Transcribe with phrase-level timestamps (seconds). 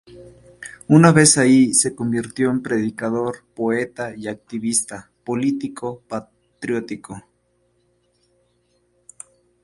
[0.87, 7.23] Una vez allí, se convirtió en predicador, poeta y activista político patriótico.